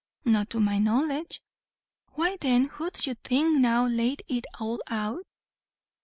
"Not 0.25 0.49
to 0.49 0.59
my 0.59 0.79
knowledge." 0.79 1.43
"Why 2.13 2.35
then 2.41 2.65
who 2.65 2.85
'ud 2.87 3.05
you 3.05 3.13
think 3.23 3.59
now 3.59 3.85
laid 3.85 4.23
it 4.27 4.45
all 4.59 4.79
out?" 4.87 5.23